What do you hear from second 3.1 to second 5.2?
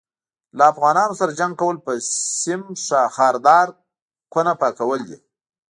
ښاردار کوونه پاکول دي